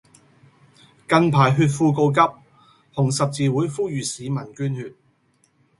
[1.07, 2.33] 近排血庫告急，
[2.95, 4.95] 紅十字會呼籲市民捐血